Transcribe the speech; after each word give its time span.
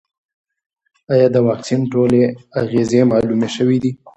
ایا 1.13 1.27
د 1.35 1.37
واکسین 1.47 1.81
ټولې 1.91 2.21
اغېزې 2.61 3.01
معلومې 3.11 3.49
شوې 3.55 3.77
دي؟ 3.83 3.91